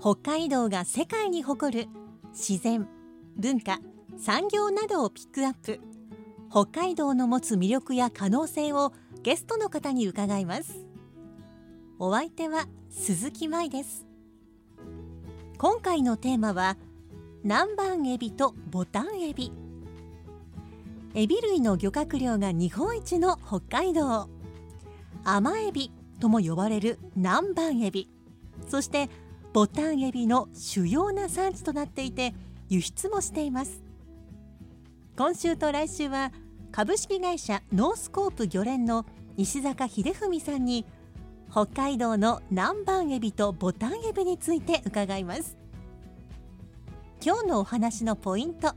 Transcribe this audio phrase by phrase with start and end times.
[0.00, 1.88] 北海道が世界に誇る
[2.30, 2.88] 自然
[3.36, 3.80] 文化
[4.16, 5.78] 産業などをピックアップ。
[6.50, 10.86] 北海道の持つ魅力や可能性をゲストの方に伺います。
[11.98, 14.06] お相手は鈴木舞です。
[15.58, 16.78] 今回のテーマは
[17.44, 19.52] 南蛮エビとボタンエビ。
[21.14, 24.30] エビ類の漁獲量が日本一の北海道。
[25.24, 28.08] 甘エビとも呼ばれる南蛮エビ。
[28.66, 29.10] そして
[29.52, 32.34] ボタンエビの主要な産地となっていて
[32.68, 33.82] 輸出もしています。
[35.16, 36.32] 今週と来週は
[36.70, 39.04] 株式会社ノースコープ漁連の
[39.36, 40.86] 石坂秀文さんに
[41.50, 45.56] 北海道の南蛮エビとボタンエビについて伺います。
[47.20, 48.74] 今日のお話のポイント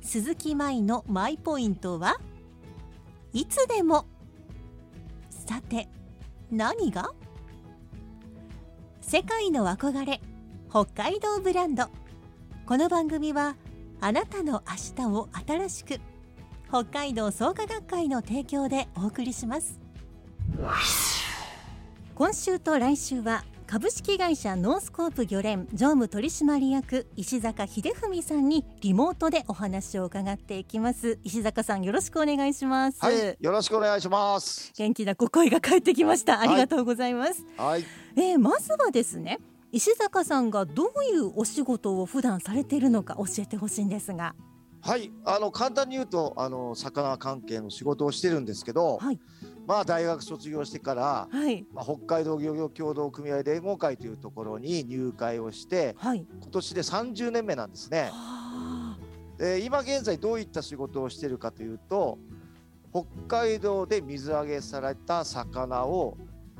[0.00, 2.18] 鈴木舞のマイポイントは
[3.34, 4.06] いつでも。
[5.28, 5.86] さて
[6.50, 7.12] 何が？
[9.14, 10.20] 世界の憧れ
[10.68, 11.84] 北海道ブランド。
[12.66, 13.54] この番組は
[14.00, 14.64] あなたの
[14.98, 16.00] 明日を新しく
[16.68, 19.78] 北海道創価学会の提供でお送りします。
[22.16, 31.18] 今週と来週は株式会社ノースコープ漁連常務取締役石坂秀文さんにリモートでお話を伺っていきます。
[31.24, 33.00] 石坂さんよろしくお願いします。
[33.00, 34.72] はいよろしくお願いします。
[34.76, 36.38] 元気なご声が返ってきました。
[36.38, 37.44] ありがとうございます。
[37.56, 39.40] はい、えー、まずはですね
[39.72, 44.36] 石坂さんがどういうお仕事を普段されているのか教えてほしいんですが。
[44.82, 49.18] はいあの簡単に言うとあの魚関係の仕事をしてるんですけど、はい、
[49.66, 58.10] まあ大学卒業してから、はい、まあ、北海道漁業協同組合連合会というところに入会をして、はい、今年で30年目なんですね。
[59.38, 62.18] で今現在どういった仕事をしているかというと
[62.92, 66.16] 北海道で水揚げされた魚を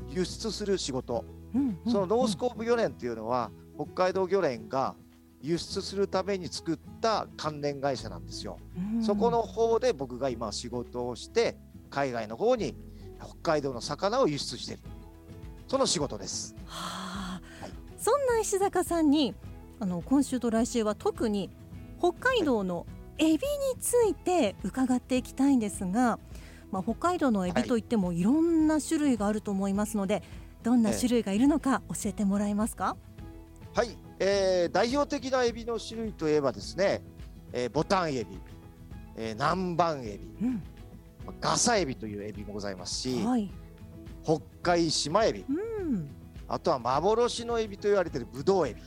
[0.08, 4.96] 輸出する仕事、うんうん、そのノースコープ漁連っていうのは北海道漁連が
[5.40, 8.58] 輸出するために作った関連会社なんですよ。
[9.02, 11.56] そこの方で僕が今仕事をして
[11.90, 12.74] 海外の方に
[13.24, 14.82] 北海道の魚を輸出している。
[15.66, 16.54] その仕事です。
[16.66, 19.34] はあ、はい、そんな石坂さんに
[19.80, 21.50] あの今週と来週は特に
[21.98, 22.86] 北海道の
[23.18, 23.38] エビに
[23.80, 26.18] ついて伺っていきたいんですが、
[26.70, 30.22] まあ、北海道のエビといってもいろんな種類があると思いますので、
[30.62, 32.96] どんな種類がいるのか教えてもらえますか？
[33.74, 37.02] はい、えー、代表的なエビの種類といえばですね、
[37.52, 38.38] えー、ボタンエビ、
[39.16, 40.62] えー、南蛮エビ、うん、
[41.40, 43.50] ガサエビというエビもございますし、はい、
[44.22, 45.52] 北海島エビ、う
[45.84, 46.10] ん、
[46.48, 48.82] あとは幻のエビと言われているブドウエビ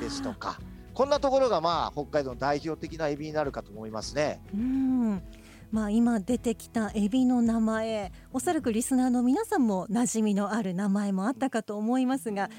[0.00, 0.58] ですとか
[0.94, 4.40] こんなところがまあ北海道の代表的なエビになるかと思いますね。
[4.54, 5.22] うん。
[5.70, 12.50] まあ、今出てきたエビの名前おそらくリスナーの皆さんも馴染みのある名前もあったかと思いますが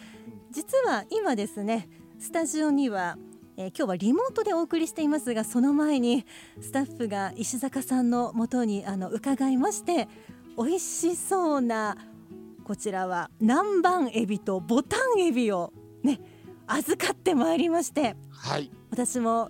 [0.51, 1.87] 実は今ですね
[2.19, 3.17] スタジオには
[3.59, 6.27] えー、今日はリモートでお送りしていますがその前に
[6.61, 10.07] スタッフが石坂さんのもとにあの伺いまして
[10.57, 11.97] 美味しそうな
[12.63, 15.73] こちらは南蛮エビとボタンエビを
[16.03, 16.19] ね
[16.67, 19.49] 預かってまいりまして、はい、私も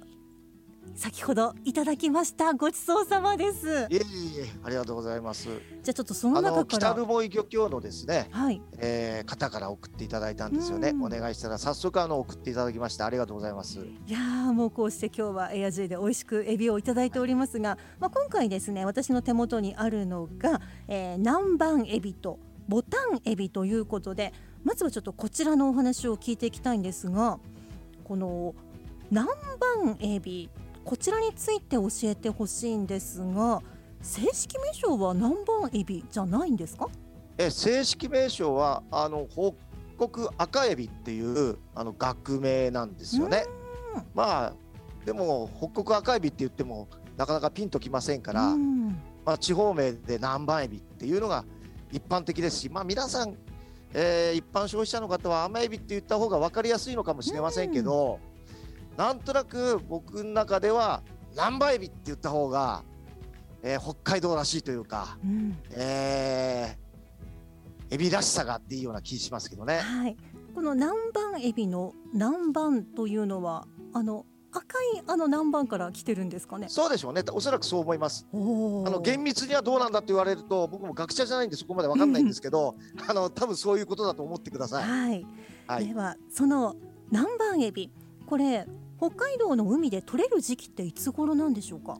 [0.97, 3.87] 先ほどいただきましたごちそうさまです。
[3.91, 3.99] いえい
[4.39, 5.45] えありがとうございます。
[5.45, 6.93] じゃあちょっとその中から。
[6.93, 10.95] 北留萌漁協のですね、はい、えー、方から送っていただいたんですよね。
[10.99, 13.77] お願いしたら早速あの送っていただきましてありがとうございます。
[13.77, 14.19] いや
[14.51, 24.33] もうこうして今日はエアジーで美味しくエビをいただいておりますが、まあ今回ですね私の手元にあるのが、えー、南蛮エビとボタンエビということで
[24.63, 27.37] まずはちょっとこちらのお話を聞いていきたいんですが
[28.03, 28.55] この
[29.11, 29.29] 南
[29.95, 30.49] 蛮エビ
[30.87, 33.61] こちらについて教えてほしいんですが
[34.01, 36.87] 正式名称は南蛮エビじゃないんですか？
[37.37, 43.43] え正式名称はあの北国赤エビっていうあの学名なんですよね。
[44.15, 44.53] まあ
[45.05, 46.87] でも北国赤エビって言っても
[47.17, 48.55] なかなかピンときませんから、
[49.25, 51.43] まあ、地方名で南蛮エビっていうのが
[51.91, 53.35] 一般的ですし、まあ、皆さん、
[53.93, 58.19] えー、一般消費者の方は甘エビって言った方が分かりやすいのかもしれませんけど、
[58.97, 62.83] なんとなく僕の中では南蛮エビって言った方が、
[63.61, 69.77] えー、北海道らしいというか、うん、えー、エビらしさがあっていいような気しますけどね。
[69.77, 70.17] はい
[70.55, 76.67] この南蛮エビの南蛮というのはあの赤いあの南蛮から来てるんですかね？
[76.67, 77.21] そうでしょうね。
[77.31, 78.25] おそらくそう思います。
[78.33, 82.75] あの厳密にはどうなんだって言われると、僕も学者じゃないんでそこまでわかんないんですけど、
[83.07, 84.83] あの多分そういうことだと思ってください。
[84.83, 85.27] はい。
[85.67, 86.75] はい、ではその
[87.11, 87.27] 南
[87.59, 87.91] 蛮エビ、
[88.25, 88.65] これ
[88.97, 91.99] 北海道の海で取れる時期っていつ頃なんでしょうか？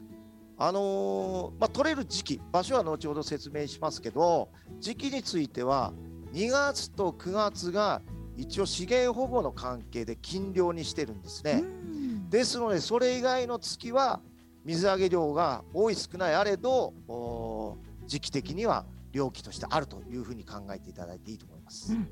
[0.59, 4.49] あのー、まあ、取れる時期、場所は後ほど説明しますけど、
[4.79, 5.93] 時期については、
[6.33, 8.01] 2月と9月が
[8.35, 11.63] 一応資源保護の関係で禁漁にしてるんですね。
[12.29, 14.19] ですので、それ以外の月は
[14.65, 16.93] 水揚げ量が多い少ないあれど、
[18.07, 21.93] 時期的には漁期としてあるというふうに考えていただいていいと思います。
[21.93, 22.07] うん、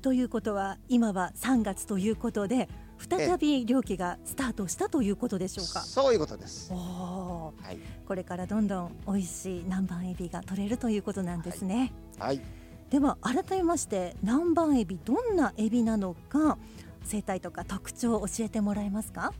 [0.00, 2.68] ということは、今は3月ということで、
[3.08, 5.80] 再び漁期がスタートしたということでしょうか？
[5.80, 6.72] そういうことです。
[6.72, 11.92] はい、これからどんどん美味しい南蛮エビが取れるということなんですね。
[12.18, 12.46] はい、はい、
[12.90, 16.58] では改めまして南蛮エビどんなエビなのか
[17.04, 19.32] 生態とか特徴を教えてもらえますか？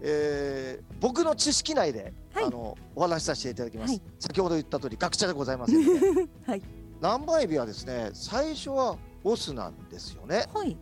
[0.00, 5.72] えー、僕の知識内で、はい、あのお話しさせていただきます、はい、先ほど言った通り学者でございます
[6.46, 6.62] はい、
[7.00, 10.76] 南蛮エビはですね最初はオスなんですよね、はい、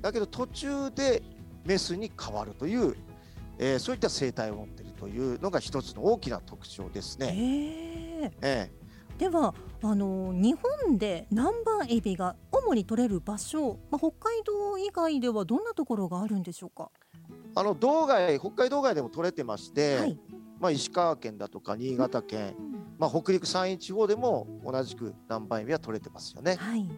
[0.00, 1.20] だけど途中で
[1.64, 2.96] メスに変わるという、
[3.58, 7.34] えー、そういった生態を持っているというのが一つの大きな特徴ですね。
[7.36, 16.90] えー、えー、ではあの日本で南蛮エビが主に取れる場所、まあ、北海道以外ではどんなところがあるんでしょうか？
[17.54, 20.18] あの道外北海道外でも取れてまして、はい、
[20.58, 22.54] まあ、石川県だとか新潟県、
[22.98, 26.56] まあ、北陸山陰地方でも同じく南蛮エビは取れてますよね。
[26.56, 26.88] はい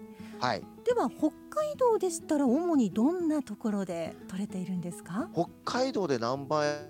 [0.42, 5.28] はい、では北海道でしたら主にどんなところで取れているんですか？
[5.32, 6.88] 北海道で南蛮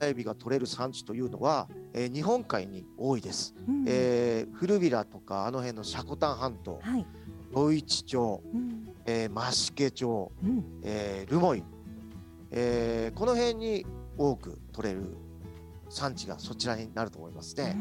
[0.00, 7.06] エビが取れる産地というのは、えー、日本海に多いです、うん、えー、古びらとかあの辺の積丹半島、はい、
[7.54, 11.62] 余市町、うん、えー、増毛町、うん、えー、留萌、
[12.52, 13.84] えー、この辺に
[14.16, 15.14] 多く取れる
[15.90, 17.76] 産地がそちらになると思いますね。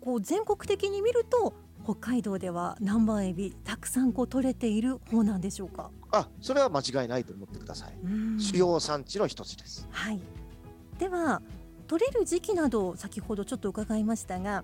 [0.00, 1.54] こう全国的に見ると
[1.84, 5.90] 北海道では南蛮エビたくさんこう取れている方なんでしょうか？
[6.12, 7.92] あそれは間違いないと思ってください。
[8.40, 9.88] 主要産地の一つです。
[9.90, 10.20] はい。
[10.98, 11.42] では
[11.86, 14.62] 取れる時期など先ほどちょっと伺いましたが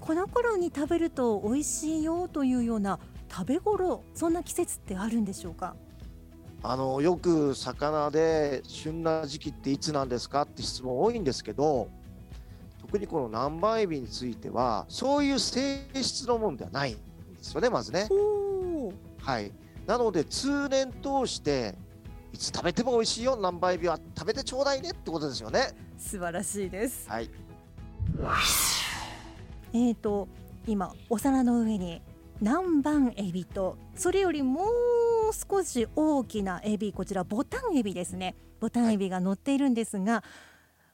[0.00, 2.98] この頃に食べると美味しいよというような
[3.30, 5.76] 食べ頃そんな季節ってあるんでしょうか？
[6.62, 11.88] あのよく魚で旬な時期っていつなんですかって質問多いんですけど
[12.88, 17.00] 特にこの南蛮エビについてはそういう性質のものではないんで
[17.42, 18.08] すよねまずね。
[19.20, 19.52] はい、
[19.86, 21.74] なので通年通して
[22.32, 25.74] いつ食べても美味しいよ南蛮エビは食べてちょうだいねってことですよね。
[25.98, 27.06] 素晴らしいです。
[27.10, 27.30] はい。
[29.74, 30.26] えっ、ー、と
[30.66, 32.00] 今お皿の上に
[32.40, 40.47] 南蛮エビとそれよりもう少し大きなエビこちらボタンエビですねボタンエビが乗っているんですが、はい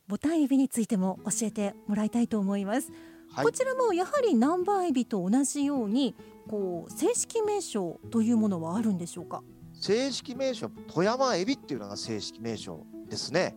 [0.06, 2.93] ボタンエビについても教えてもらいたいと思います、
[3.33, 6.15] はい、こちらもやはりナンバーエビと同じように
[6.47, 9.43] こう正式名称というものはあるんでしょうか？
[9.73, 13.56] 正式名称富山エビっていうのが正式名称ですね。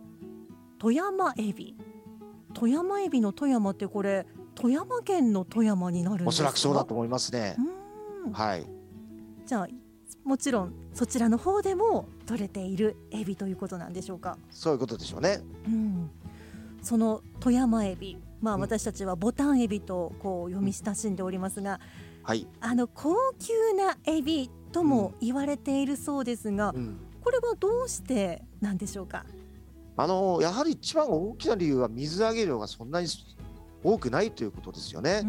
[0.78, 1.76] 富山エビ。
[2.54, 6.28] 富山エビの富山ってこれ富山県の富山になるんですか？
[6.28, 7.56] おそらくそうだと思いますね。
[8.32, 8.64] はい。
[9.44, 9.68] じゃあ
[10.24, 14.38] もちろんそちらの方でも取れているエビということなんでしょうか？
[14.48, 15.40] そういうことでしょうね。
[15.66, 16.10] うん
[16.82, 21.80] その富山エビ、まあ、私たちはボタンエビとこう読み親しんでおりますが、
[22.22, 29.24] はい、あの高級なエビとも言われているそうですが、うん、これはどうしてなんでしょうか？
[29.96, 33.08] あのやはり一番大きな理由は水揚げ量がそんなに
[33.82, 35.22] 多くないということですよね。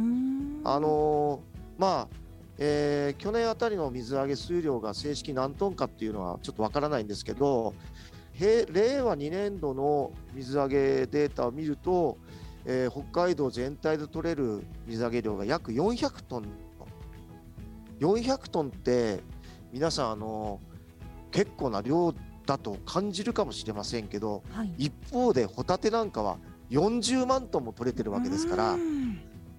[0.64, 1.42] あの
[1.78, 2.16] まあ
[2.62, 7.74] えー、去年あたりの水揚げ数量が正式何トンかっていうのはちょっとわからないんですけど
[8.40, 12.18] 令和2年度の水揚げデータを見ると、
[12.66, 16.46] えー、北海道全体で取れる水揚げ量が約400トン。
[18.00, 19.20] 400トンって
[19.74, 20.62] 皆さんあの
[21.32, 22.14] 結構な量
[22.46, 26.38] だと感じるかもしれませんけど、はい、一方でホタテなんかは
[26.72, 28.78] 40万トンも取れてるわけですから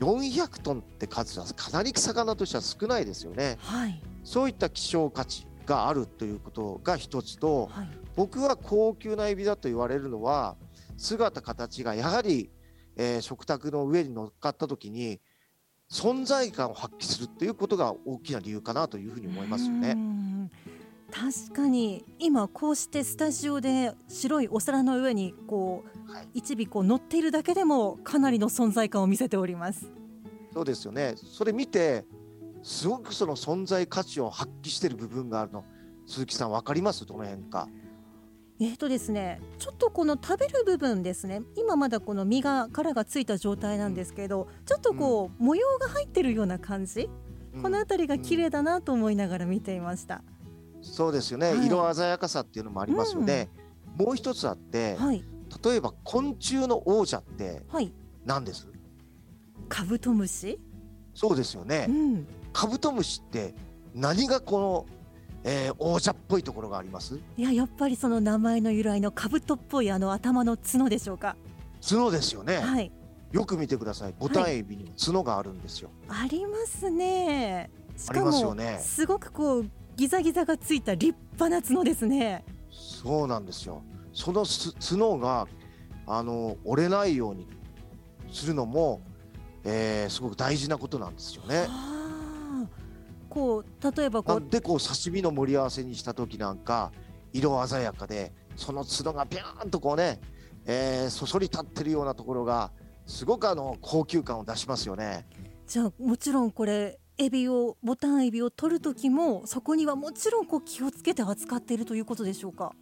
[0.00, 10.56] 400トンって数はかなり魚としては少ないですよね、はい、そういった希少価値があるということが一つと、はい、僕は高級なエビだと言われるのは
[10.96, 12.50] 姿形がやはり、
[12.96, 15.20] えー、食卓の上に乗っかった時に
[15.90, 19.96] 存在感を発揮するっていうことが大きな理由かなというふうに思いますよね。
[21.12, 29.90] 確かに今こうしてスタジオで白いお皿の上にこう、はい、一尾こう乗っているだけでもかなりの存在感を見せております。
[30.54, 31.14] そうですよね。
[31.16, 32.04] それ見て
[32.62, 35.64] すごくその存在価値を発揮している部分があるの。
[36.06, 37.04] 鈴木さん分かります？
[37.04, 37.68] どの辺か
[38.62, 41.40] えーとですね、ちょっとこの食べる部分ですね。
[41.56, 47.08] 今まだこの身が殻がついた状態なんですけどちょっとこう、うん、模様が入ってるような感じ、
[47.54, 50.22] うん、この辺りが綺麗だなと思いながら見ていました、
[50.76, 53.48] うん、そうですよね、はい、色鮮やかさっていうのもありますよね、
[53.96, 55.24] もう一つあって、はい、
[55.64, 57.62] 例えば昆虫の王者って
[58.26, 58.76] 何です、はい、
[59.70, 60.60] カブトムシ？
[61.14, 61.88] そうですよね、
[62.52, 63.54] カブトムシって
[63.94, 64.86] 何がこの
[65.44, 67.18] えー、王者っぽいところがあります？
[67.36, 71.36] いややっぱりその名前の由来の兜っぽいあの頭の角でしょうか？
[71.88, 72.58] 角ですよね。
[72.58, 72.92] はい。
[73.32, 74.14] よく見てください。
[74.18, 77.70] ボタンエビにも角があるんですよ、はい、ありますね。
[77.96, 82.44] しかもす,、ね、すごくこうギザギザがついた立派な角ですね。
[82.70, 83.82] そうなんですよ。
[84.12, 85.46] その角が
[86.06, 87.46] あの折れないように
[88.32, 89.00] するのも、
[89.62, 91.68] えー、すごく大事なことなんですよね。
[93.30, 96.92] こう例えばこうでこう刺身の盛り合わせにした時なんか
[97.32, 100.20] 色鮮やかでその角がビャーンとこうね、
[100.66, 102.72] えー、そそり立ってるようなところが
[103.06, 105.26] すごくあの高級感を出しますよね。
[105.66, 112.72] じゃあもちろんこれエビをボタンエビを取る時もそこにはもちろんこう気をつけて扱っているということでしょうか？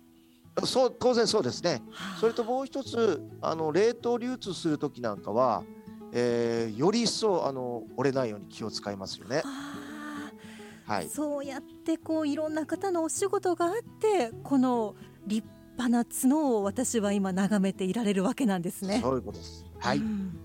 [0.65, 1.83] そう当然そうですね。
[2.21, 5.63] それともう一つあの冷凍流通する時なんかは、
[6.13, 9.43] えー、より一層あの折れないように気を使いますよね。
[10.89, 14.95] はい、そうやってこういろんな方のお仕事があってこの
[15.27, 15.47] 立
[15.79, 19.01] 派な角を私は今眺めていられるわけなんですね。
[19.03, 19.65] そういうことです。
[19.79, 19.99] はい。
[19.99, 20.39] うん、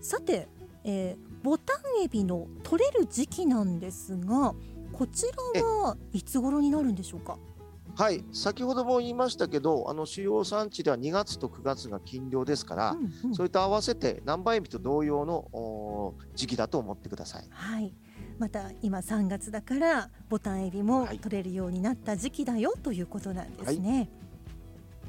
[0.00, 0.46] さて、
[0.84, 4.54] えー、ボタンエビの取れる時期なんですが、
[4.92, 7.38] こちらはいつ頃になるんでしょうか？
[7.96, 17.46] はい、先ほども言いましたけど、あの主要産地では2月と9月が禁漁ですから、うんうん、それと合わせて南蛮エビと同様の時期だと思ってください。
[17.48, 17.94] はい。
[18.38, 23.96] また今3月だからボタンエビも取れるようになった時期だよということなんですね。
[23.96, 24.08] はい、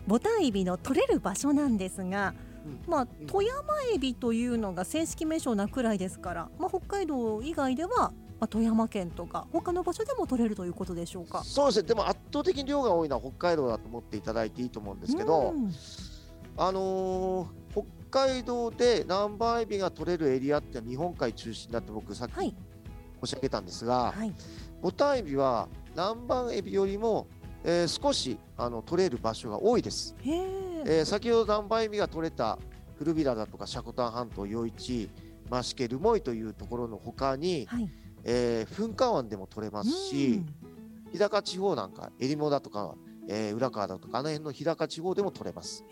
[0.08, 2.34] ボタンエビの取れる場所なんですが、
[2.66, 7.90] うん、まあ、富山エビというのが正式名称なくらいですから、まあ、北海道以外では、
[8.40, 11.44] まあ、富山県とか他の場所でも取れるということでしょうか？
[11.44, 11.88] そうですね。
[11.88, 15.74] でも圧倒的に量が多いのは北海道だと思っていただいていいと思うんですけど、うん、
[16.56, 22.56] あのー、北海道で南蛮エビが取れるエリアって日本海中心だって僕さっき
[23.24, 24.34] 申し上げたんですが、はい、
[24.82, 27.28] ボタンエビは南蛮エビよりも、
[27.64, 30.16] えー、少しあの取れる場所が多いです。
[30.24, 32.58] えー、先ほど南蛮エビが取れた
[32.98, 35.10] 古びらだとか積丹半島余市
[35.50, 37.90] 増毛留萌というところのほかに、はい、
[38.24, 40.44] えー、噴火湾でも取れますし、
[41.12, 42.96] 日高地方なんかえりもだとか、
[43.28, 45.84] えー、浦川だとかあの辺の日高地方でも取れます。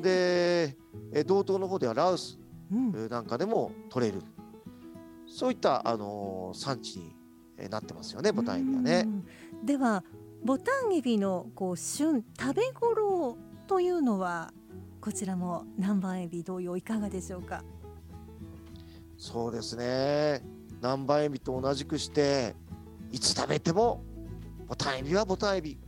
[0.00, 0.76] で、
[1.12, 2.38] えー、道東の方ではラウス
[3.10, 4.22] なんかでも取れる。
[5.34, 7.14] そういったあの産地に
[7.70, 9.08] なってますよねボタンエビはね。
[9.64, 10.04] では
[10.44, 14.52] ボタンエビのこう旬食べ頃というのは
[15.00, 17.64] こちらも南蛮エビ同様いかがでしょうか？
[19.16, 20.42] そうですね
[20.82, 22.54] 南蛮エビと同じくして
[23.10, 24.02] いつ食べても
[24.68, 25.78] ボタンエビはボタンエビ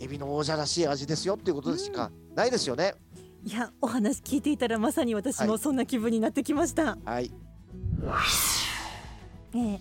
[0.00, 2.94] エビの王者らしい味ですよっていうことでしかないですよね。
[3.44, 6.84] いやお話聞いていたらまさに私もそんな気分になってきました。
[6.84, 7.30] はい、はい
[9.54, 9.80] えー、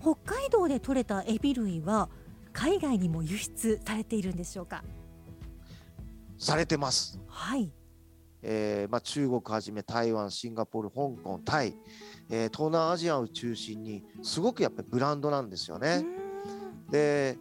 [0.00, 2.08] 北海道で採れたエビ類は
[2.52, 4.82] 海外にも輸出されているんでしょうか？
[6.38, 7.18] されてます。
[7.26, 7.72] はい。
[8.40, 11.74] えーまあ、中国はじめ台湾、シンガポール、香港、タイ、
[12.30, 16.04] えー、東南アジアを中心にすごくやっぱりブランドなんですよね。
[16.88, 17.36] で、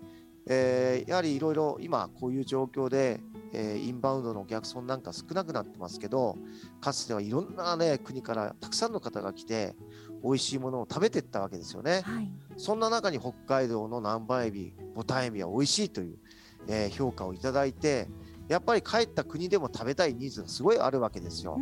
[0.47, 3.19] えー、やはりいろいろ今こういう状況で、
[3.53, 6.35] えー、インバウンドのお客さんなんか少なくなってますけど
[6.81, 9.75] かつてはいろんな、ね、国からたくさんの方が来て
[10.23, 16.17] 美味しいものを食べていったわけですよね、はい、そんな中に北海道の南蛮エビボタンエビは美味しいという、
[16.67, 18.07] えー、評価をいただいて
[18.47, 21.59] やっぱり帰った国でも食べたいニーズがすごいあるわけですよ。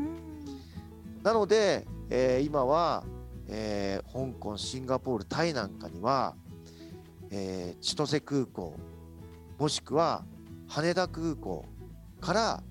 [1.24, 3.03] なので、えー、今は、
[3.47, 6.35] えー、香港シンガポールタイなんかには、
[7.31, 8.75] えー、千歳空港
[9.57, 10.24] もしくは
[10.67, 11.65] 羽田空港
[12.21, 12.63] から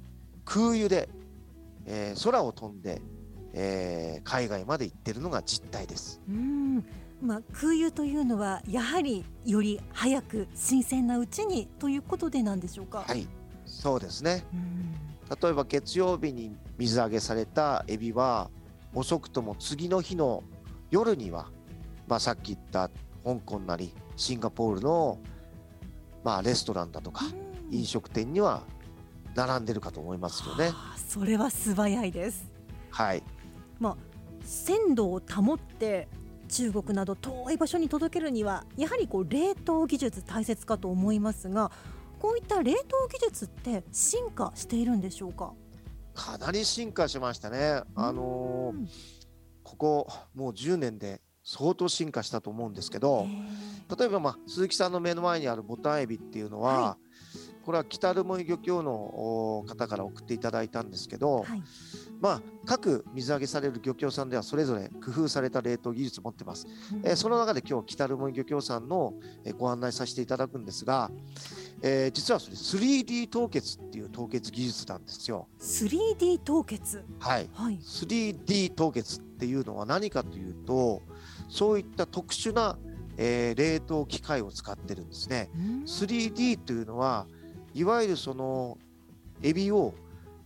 [0.44, 1.08] 空輸で、
[1.86, 3.02] えー、空を飛んで
[3.54, 6.20] えー、海外まで行ってるのが実態です。
[6.28, 6.84] うん
[7.22, 13.04] まあ、空輸というのはやはりより早く新鮮なうちにということでなんでしょうか？
[13.06, 13.26] はい
[13.64, 14.44] そうですね、
[15.42, 18.50] 例えば月曜日に水揚げされたエビは
[18.94, 20.42] 遅くとも次の日の
[20.90, 21.48] 夜には、
[22.06, 22.90] まあ、さっき言った
[23.24, 25.18] 香港なりシンガポールの、
[26.22, 27.24] まあ、レストランだとか
[27.70, 28.62] 飲食店には
[29.34, 30.70] 並んでるかと思いますよね。
[31.08, 32.50] それは素早いです。
[32.90, 33.22] はい。
[33.80, 33.96] まあ、
[34.44, 36.08] 鮮度を保って
[36.48, 41.72] 中国など遠い場所に届けるにはやはりこう冷凍技術大切かと思いますが
[42.18, 45.52] こういった冷凍技術って進化しているんでしょうか？
[46.14, 47.82] かなり進化しましたね。
[47.94, 48.88] あのー、
[49.62, 53.26] ここもう10年で相当進化したと思うんですけど
[53.98, 61.62] 例えば、まあ、鈴木さんの目の前にあるボタンエビっていうのは、はい、これは北留萌漁協の方から送っていただいたんですけど、はい、
[62.24, 66.66] まあ、各水揚げされる漁協さんではそれぞれ工夫された冷凍技術を持ってます。
[66.90, 69.12] うん、えー、その中で今日北留萌漁協さんの、
[69.44, 71.10] えご案内させていただくんですが、
[71.82, 75.48] えー、実はそれ 3D 凍結っていう凍結技術なんですよ。
[75.60, 77.04] 3D 凍結？
[77.18, 81.02] はい、はい、3D 凍結っていうのは何かというと
[81.50, 82.78] そういった特殊な、
[83.18, 85.50] えー、冷凍機械を使ってるんですね。
[85.84, 87.26] 3D というのは
[87.74, 88.78] いわゆるその
[89.42, 89.92] エビを、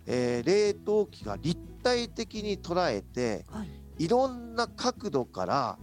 [0.07, 5.79] えー、冷凍機が立体的に捉えて、はい、いろんな角度から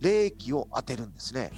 [0.00, 1.50] 冷気を当てるんですね。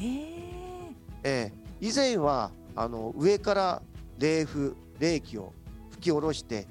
[1.25, 3.83] えー、以前はあの上から
[4.19, 5.53] 冷風冷気を
[5.91, 6.67] 吹き下ろして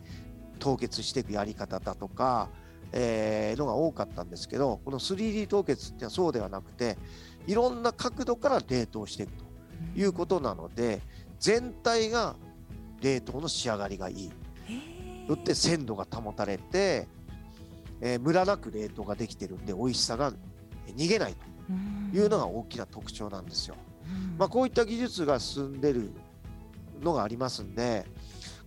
[0.59, 2.49] 凍結していくやり方だとか、
[2.91, 6.97] えー、のが多かったんですけどこの 3D 凍結っていうのはそうではなくて
[7.47, 9.43] いろんな角度から冷凍していくと
[9.99, 11.01] いうことなので
[11.39, 12.35] 全体が
[13.01, 14.31] 冷凍の仕上がりがいい。
[15.27, 17.07] よって鮮度が保たれて、
[18.01, 20.31] えー、ムラなく冷凍ができてるんで美味しさが
[20.95, 21.35] 逃げない
[22.11, 23.75] というのが大きな特徴なんですよ。
[24.37, 26.11] まあ、こういった技術が進んでる
[27.01, 28.05] のがありますんで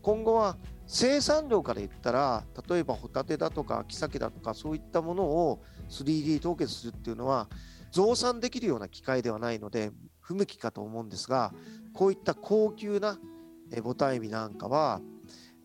[0.03, 7.49] 今後は生産量から言ったら例えばホタテだとか秋鮭だとかそういったものを 3D 凍結するっていうのは
[7.91, 11.53] 増産できるような機械ではないので不向きかと思うんですが
[11.93, 13.19] こういった高級な
[13.83, 15.01] ボタンエビなんかは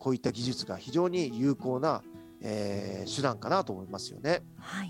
[0.01, 2.01] こういった技術が非常に有効な、
[2.41, 4.41] えー、手段かなと思いますよね。
[4.58, 4.89] はい。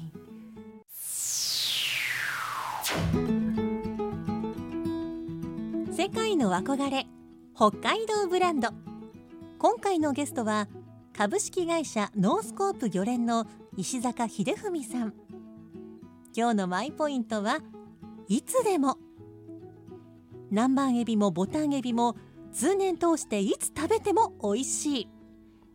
[5.93, 7.07] 世界の憧れ
[7.53, 8.69] 北海道ブランド。
[9.59, 10.69] 今回のゲストは
[11.13, 13.45] 株式会社ノースコープ漁連の
[13.75, 15.13] 石坂秀文さん。
[16.33, 17.59] 今日のマイポイントは
[18.29, 18.97] いつでも。
[20.51, 22.15] 南蛮エビもボタンエビも
[22.53, 25.07] 通年通していつ食べても美味しい。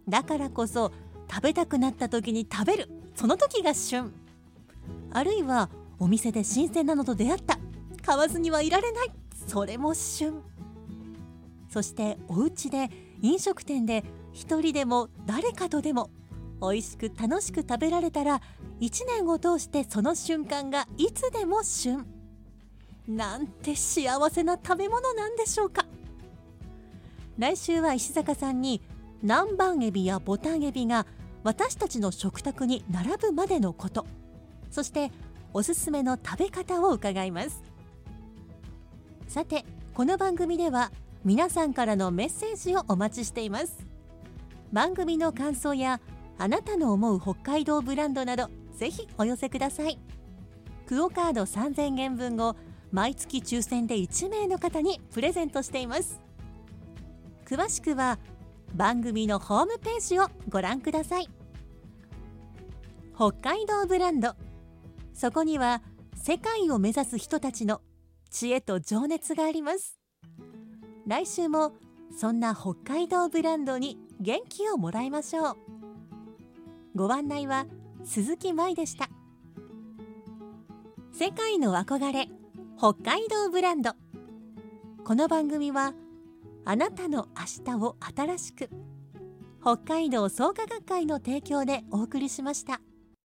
[0.09, 0.93] だからこそ
[1.31, 2.91] 食べたくなった時に食べる。
[3.15, 4.13] その時が旬。
[5.13, 7.59] あるいはお店で新鮮なのと出会った。
[8.05, 9.13] 買わずにはいられない。
[9.47, 10.43] それも旬。
[11.69, 12.91] そしてお家で
[13.23, 16.11] 飲食店で一人でも誰かとでも
[16.61, 18.41] 美味しく楽しく食べられたら
[18.81, 22.07] 1年を通してその瞬間がいつでも旬。
[23.09, 25.86] なんて幸せな食べ物なんでしょうか。
[27.39, 28.81] 来週は石坂さんに
[29.23, 31.07] 南蛮エビやボタンエビが
[31.43, 34.07] 私たちの食卓に並ぶまでのこと
[34.71, 35.11] そして
[35.53, 37.63] おすすめの食べ方を伺います。
[39.27, 40.93] さてこの番組では
[41.25, 43.87] 皆さんからのメッセージをお待ちしています。
[44.73, 46.01] 番組の感想や
[46.39, 49.99] あなたの思う北海道ブランドなどぜひお寄せください。
[50.87, 52.55] クオカード3000円分を
[52.93, 56.26] 毎月抽選で1名の方にプレゼントしています。
[57.49, 58.19] 詳しくは
[58.75, 61.29] 番組のホームページをご覧ください。
[63.15, 64.35] 北海道ブランド。
[65.15, 65.81] そこには
[66.15, 67.81] 世界を目指す人たちの
[68.31, 69.99] 知恵と情熱があります。
[71.07, 71.73] 来週も
[72.19, 75.57] そんな北海道ブランドに元気をもらいましょう。
[76.97, 77.67] ご案内は
[78.05, 79.09] 鈴木舞でした。
[81.13, 82.29] 世界の憧れ
[82.77, 83.93] 北海道ブランド。
[85.05, 85.95] この番組は
[86.69, 88.69] あなたの明日を新しく
[89.63, 92.81] 北海道創価学会の提供でお送りしました。